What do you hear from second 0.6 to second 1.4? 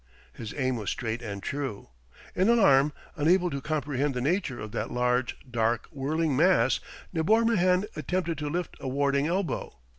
was straight